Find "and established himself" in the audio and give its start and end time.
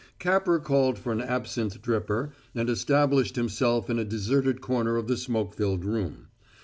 2.55-3.87